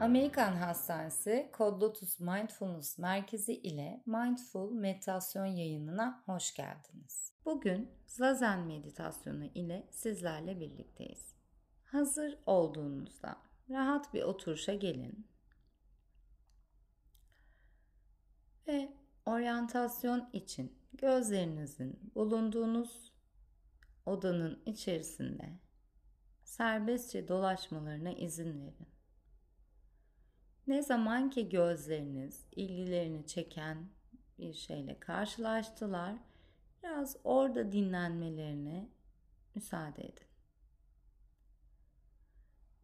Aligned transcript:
Amerikan 0.00 0.52
Hastanesi 0.56 1.50
Kod 1.52 1.82
Lotus 1.82 2.20
Mindfulness 2.20 2.98
Merkezi 2.98 3.54
ile 3.54 4.02
Mindful 4.06 4.70
Meditasyon 4.70 5.46
yayınına 5.46 6.22
hoş 6.26 6.54
geldiniz. 6.54 7.32
Bugün 7.44 7.90
Zazen 8.06 8.60
meditasyonu 8.60 9.44
ile 9.44 9.88
sizlerle 9.90 10.60
birlikteyiz. 10.60 11.34
Hazır 11.84 12.38
olduğunuzda 12.46 13.36
rahat 13.70 14.14
bir 14.14 14.22
oturuşa 14.22 14.74
gelin. 14.74 15.26
Ve 18.68 18.92
oryantasyon 19.26 20.30
için 20.32 20.78
gözlerinizin 20.92 22.12
bulunduğunuz 22.14 23.12
odanın 24.06 24.62
içerisinde 24.66 25.58
serbestçe 26.44 27.28
dolaşmalarına 27.28 28.12
izin 28.12 28.60
verin. 28.60 28.99
Ne 30.70 30.82
zaman 30.82 31.30
ki 31.30 31.48
gözleriniz 31.48 32.46
ilgilerini 32.52 33.26
çeken 33.26 33.88
bir 34.38 34.52
şeyle 34.54 35.00
karşılaştılar, 35.00 36.16
biraz 36.82 37.16
orada 37.24 37.72
dinlenmelerine 37.72 38.88
müsaade 39.54 40.02
edin. 40.02 40.26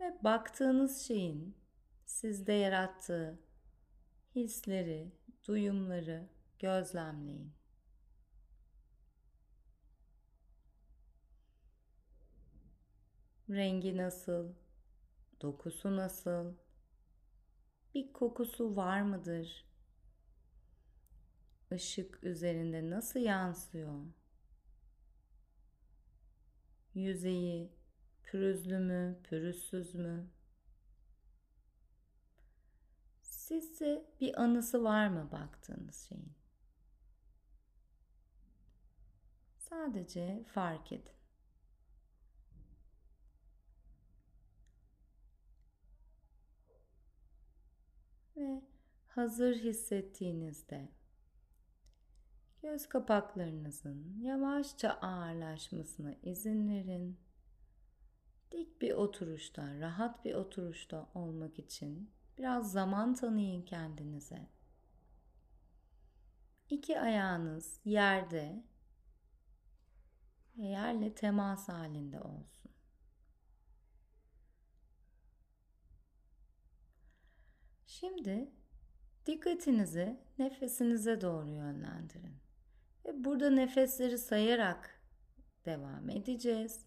Ve 0.00 0.18
baktığınız 0.24 1.02
şeyin 1.02 1.56
sizde 2.04 2.52
yarattığı 2.52 3.38
hisleri, 4.34 5.12
duyumları 5.48 6.28
gözlemleyin. 6.58 7.52
Rengi 13.50 13.96
nasıl? 13.96 14.54
Dokusu 15.40 15.96
nasıl? 15.96 16.65
Bir 17.96 18.12
kokusu 18.12 18.76
var 18.76 19.02
mıdır? 19.02 19.64
Işık 21.70 22.24
üzerinde 22.24 22.90
nasıl 22.90 23.20
yansıyor? 23.20 24.04
Yüzeyi 26.94 27.72
pürüzlü 28.22 28.78
mü, 28.78 29.20
pürüzsüz 29.24 29.94
mü? 29.94 30.30
Sizce 33.22 34.04
bir 34.20 34.42
anısı 34.42 34.84
var 34.84 35.08
mı 35.08 35.28
baktığınız 35.32 36.08
şeyin? 36.08 36.32
Sadece 39.58 40.44
fark 40.44 40.92
edin. 40.92 41.15
Ve 48.36 48.62
hazır 49.08 49.54
hissettiğinizde 49.54 50.88
göz 52.62 52.88
kapaklarınızın 52.88 54.20
yavaşça 54.20 54.90
ağırlaşmasına 54.90 56.14
izin 56.22 56.68
verin. 56.68 57.18
Dik 58.52 58.80
bir 58.80 58.92
oturuşta, 58.92 59.80
rahat 59.80 60.24
bir 60.24 60.34
oturuşta 60.34 61.08
olmak 61.14 61.58
için 61.58 62.10
biraz 62.38 62.72
zaman 62.72 63.14
tanıyın 63.14 63.62
kendinize. 63.62 64.48
İki 66.70 67.00
ayağınız 67.00 67.80
yerde 67.84 68.64
ve 70.56 70.66
yerle 70.66 71.14
temas 71.14 71.68
halinde 71.68 72.20
olsun. 72.20 72.75
Şimdi 78.00 78.50
dikkatinizi 79.26 80.20
nefesinize 80.38 81.20
doğru 81.20 81.48
yönlendirin. 81.48 82.36
Ve 83.06 83.24
burada 83.24 83.50
nefesleri 83.50 84.18
sayarak 84.18 85.00
devam 85.64 86.10
edeceğiz. 86.10 86.86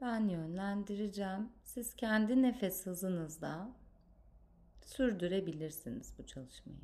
Ben 0.00 0.28
yönlendireceğim. 0.28 1.52
Siz 1.62 1.94
kendi 1.94 2.42
nefes 2.42 2.86
hızınızda 2.86 3.70
sürdürebilirsiniz 4.84 6.14
bu 6.18 6.26
çalışmayı. 6.26 6.80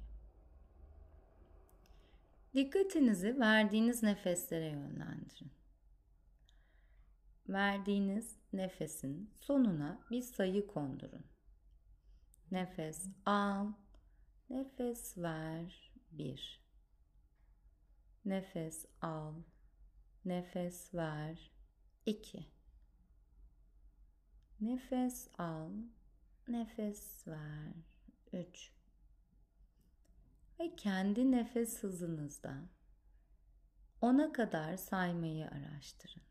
Dikkatinizi 2.55 3.41
verdiğiniz 3.41 4.03
nefeslere 4.03 4.67
yönlendirin. 4.67 5.53
Verdiğiniz 7.49 8.37
nefesin 8.53 9.31
sonuna 9.41 10.01
bir 10.11 10.23
sayı 10.23 10.67
kondurun. 10.67 11.32
Nefes 12.53 13.09
al, 13.25 13.73
nefes 14.51 15.17
ver. 15.17 15.93
Bir. 16.11 16.61
Nefes 18.25 18.87
al, 19.01 19.35
nefes 20.25 20.95
ver. 20.95 21.51
İki. 22.07 22.47
Nefes 24.61 25.29
al, 25.39 25.71
nefes 26.49 27.27
ver. 27.27 27.73
Üç. 28.33 28.73
Ve 30.61 30.77
kendi 30.77 31.33
nefes 31.33 31.83
hızınızda 31.83 32.55
ona 34.01 34.33
kadar 34.33 34.77
saymayı 34.77 35.49
araştırın. 35.49 36.23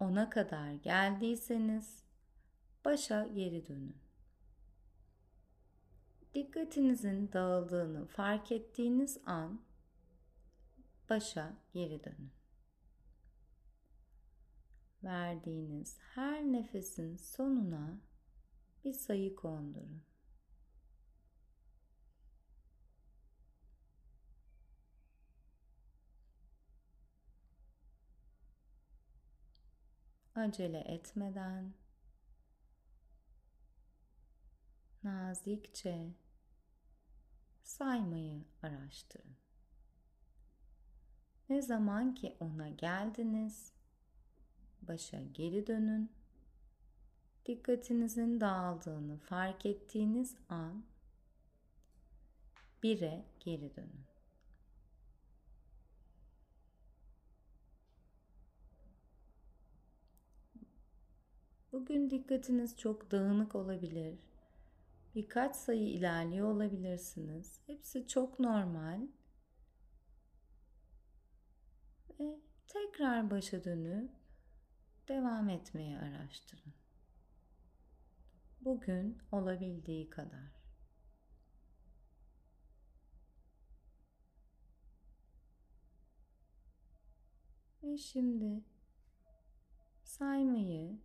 Ona 0.00 0.30
kadar 0.30 0.72
geldiyseniz 0.72 2.02
başa 2.84 3.26
geri 3.26 3.66
dönün 3.68 4.07
dikkatinizin 6.34 7.32
dağıldığını 7.32 8.06
fark 8.06 8.52
ettiğiniz 8.52 9.18
an 9.26 9.60
başa 11.10 11.56
geri 11.72 12.04
dönün. 12.04 12.32
Verdiğiniz 15.04 15.98
her 16.14 16.42
nefesin 16.42 17.16
sonuna 17.16 18.00
bir 18.84 18.92
sayı 18.92 19.34
kondurun. 19.34 20.02
Acele 30.34 30.78
etmeden 30.78 31.74
nazikçe 35.04 36.14
saymayı 37.62 38.44
araştırın. 38.62 39.36
Ne 41.48 41.62
zaman 41.62 42.14
ki 42.14 42.36
ona 42.40 42.68
geldiniz, 42.68 43.72
başa 44.82 45.22
geri 45.22 45.66
dönün. 45.66 46.12
Dikkatinizin 47.46 48.40
dağıldığını 48.40 49.18
fark 49.18 49.66
ettiğiniz 49.66 50.36
an 50.48 50.84
bire 52.82 53.24
geri 53.40 53.76
dönün. 53.76 54.08
Bugün 61.72 62.10
dikkatiniz 62.10 62.76
çok 62.76 63.10
dağınık 63.10 63.54
olabilir 63.54 64.27
birkaç 65.14 65.56
sayı 65.56 65.88
ilerliyor 65.88 66.48
olabilirsiniz. 66.48 67.60
Hepsi 67.66 68.06
çok 68.08 68.38
normal. 68.38 69.00
Ve 72.20 72.40
tekrar 72.66 73.30
başa 73.30 73.64
dönüp 73.64 74.10
devam 75.08 75.48
etmeye 75.48 75.98
araştırın. 75.98 76.74
Bugün 78.60 79.18
olabildiği 79.32 80.10
kadar. 80.10 80.58
Ve 87.82 87.98
şimdi 87.98 88.64
saymayı 90.02 90.98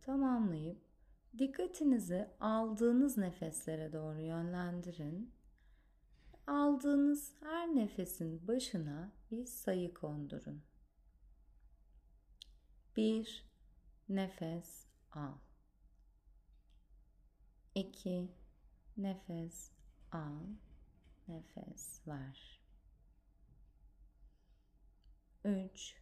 tamamlayıp 0.00 0.91
Dikkatinizi 1.38 2.30
aldığınız 2.40 3.18
nefeslere 3.18 3.92
doğru 3.92 4.20
yönlendirin. 4.20 5.34
Aldığınız 6.46 7.32
her 7.40 7.68
nefesin 7.68 8.48
başına 8.48 9.12
bir 9.30 9.46
sayı 9.46 9.94
kondurun. 9.94 10.62
Bir 12.96 13.46
nefes 14.08 14.86
al. 15.12 15.38
İki 17.74 18.32
nefes 18.96 19.70
al. 20.12 20.46
Nefes 21.28 22.08
ver. 22.08 22.60
Üç 25.44 25.96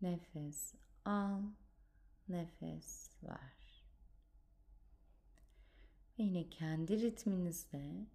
nefes 0.00 0.74
al. 1.04 1.42
Nefes 2.28 3.10
ver. 3.22 3.63
Ve 6.18 6.22
yine 6.22 6.50
kendi 6.50 7.02
ritminizde 7.02 8.06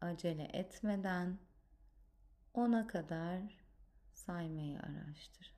acele 0.00 0.44
etmeden 0.52 1.38
ona 2.54 2.86
kadar 2.86 3.42
saymayı 4.12 4.78
araştırın. 4.80 5.56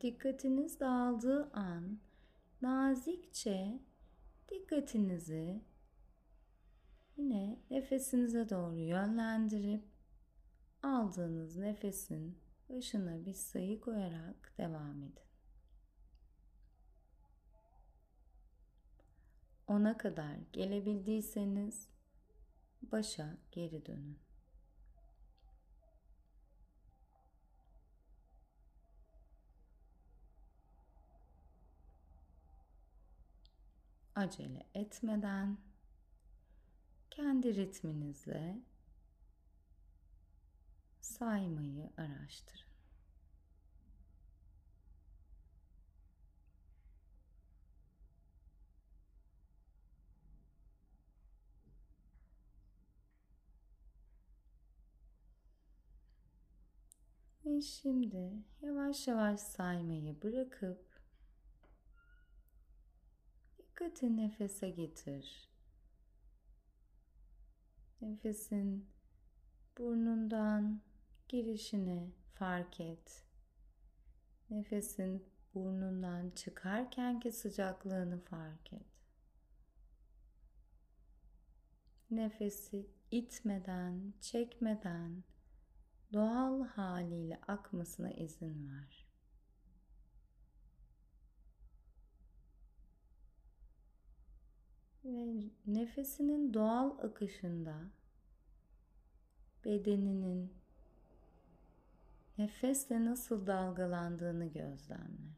Dikkatiniz 0.00 0.80
dağıldığı 0.80 1.50
an 1.52 2.00
nazikçe 2.62 3.80
dikkatinizi 4.48 5.64
yine 7.16 7.58
nefesinize 7.70 8.48
doğru 8.50 8.78
yönlendirip 8.78 9.84
aldığınız 10.82 11.56
nefesin 11.56 12.38
başına 12.70 13.24
bir 13.26 13.32
sayı 13.32 13.80
koyarak 13.80 14.54
devam 14.58 15.02
edin. 15.02 15.30
Ona 19.66 19.96
kadar 19.98 20.36
gelebildiyseniz 20.52 21.88
başa 22.82 23.36
geri 23.52 23.86
dönün. 23.86 24.18
Acele 34.14 34.66
etmeden 34.74 35.58
kendi 37.10 37.56
ritminizle 37.56 38.60
saymayı 41.20 41.90
araştırın. 41.96 42.70
Ve 57.44 57.60
şimdi 57.60 58.44
yavaş 58.62 59.08
yavaş 59.08 59.40
saymayı 59.40 60.22
bırakıp 60.22 61.00
dikkati 63.58 64.16
nefese 64.16 64.70
getir. 64.70 65.50
Nefesin 68.00 68.88
burnundan 69.78 70.89
girişini 71.30 72.10
fark 72.34 72.80
et. 72.80 73.24
Nefesin 74.50 75.28
burnundan 75.54 76.30
çıkarkenki 76.30 77.32
sıcaklığını 77.32 78.20
fark 78.20 78.72
et. 78.72 78.86
Nefesi 82.10 82.90
itmeden, 83.10 84.14
çekmeden 84.20 85.24
doğal 86.12 86.64
haliyle 86.64 87.40
akmasına 87.48 88.10
izin 88.10 88.68
ver. 88.68 89.06
Ve 95.04 95.50
nefesinin 95.66 96.54
doğal 96.54 96.98
akışında 96.98 97.90
bedeninin 99.64 100.59
nefesle 102.40 103.04
nasıl 103.04 103.46
dalgalandığını 103.46 104.46
gözlemle. 104.46 105.30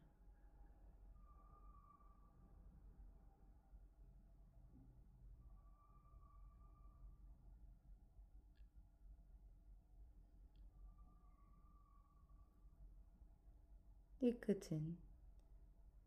Dikkatin 14.21 14.97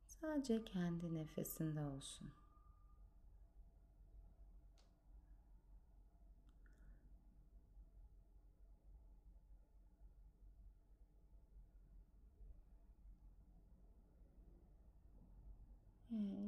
sadece 0.07 0.65
kendi 0.65 1.15
nefesinde 1.15 1.81
olsun. 1.81 2.33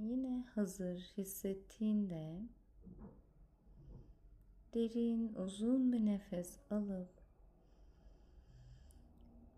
Yine 0.01 0.45
hazır 0.55 0.99
hissettiğinde 1.17 2.41
derin 4.75 5.35
uzun 5.35 5.93
bir 5.93 6.07
nefes 6.07 6.59
alıp 6.71 7.19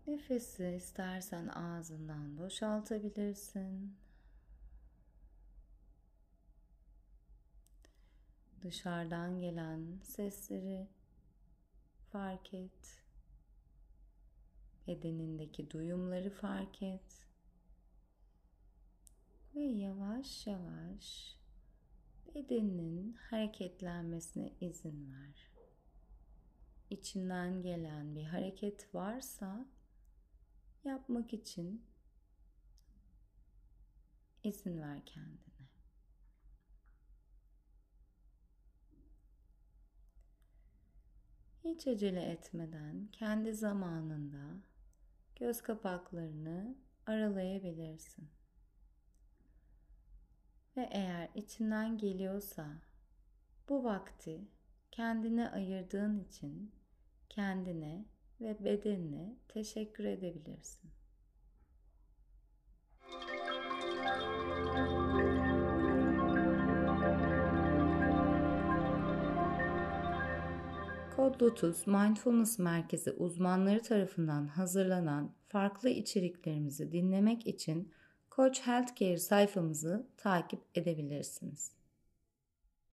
nefesi 0.07 0.67
istersen 0.67 1.47
ağzından 1.47 2.37
boşaltabilirsin. 2.37 3.95
Dışarıdan 8.63 9.41
gelen 9.41 9.99
sesleri 10.03 10.87
fark 12.11 12.53
et. 12.53 13.03
Bedenindeki 14.87 15.71
duyumları 15.71 16.29
fark 16.29 16.81
et 16.81 17.30
ve 19.61 19.65
yavaş 19.65 20.47
yavaş 20.47 21.37
bedeninin 22.35 23.13
hareketlenmesine 23.13 24.53
izin 24.61 25.13
ver. 25.13 25.51
İçinden 26.89 27.61
gelen 27.61 28.15
bir 28.15 28.23
hareket 28.23 28.95
varsa 28.95 29.65
yapmak 30.83 31.33
için 31.33 31.85
izin 34.43 34.81
ver 34.81 35.05
kendine. 35.05 35.69
Hiç 41.63 41.87
acele 41.87 42.21
etmeden 42.21 43.07
kendi 43.11 43.53
zamanında 43.53 44.61
göz 45.35 45.61
kapaklarını 45.61 46.75
aralayabilirsin. 47.05 48.40
Ve 50.77 50.89
eğer 50.91 51.29
içinden 51.35 51.97
geliyorsa 51.97 52.67
bu 53.69 53.83
vakti 53.83 54.41
kendine 54.91 55.49
ayırdığın 55.49 56.19
için 56.19 56.71
kendine 57.29 58.05
ve 58.41 58.63
bedenine 58.65 59.35
teşekkür 59.47 60.05
edebilirsin. 60.05 60.91
Kod 71.15 71.41
Lotus 71.41 71.87
Mindfulness 71.87 72.59
Merkezi 72.59 73.11
uzmanları 73.11 73.81
tarafından 73.81 74.47
hazırlanan 74.47 75.31
farklı 75.47 75.89
içeriklerimizi 75.89 76.91
dinlemek 76.91 77.47
için 77.47 77.91
Koç 78.31 78.61
Healthcare 78.61 79.17
sayfamızı 79.17 80.07
takip 80.17 80.59
edebilirsiniz. 80.75 81.71